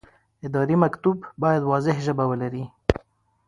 [0.45, 2.63] اداري مکتوب باید واضح ژبه ولري.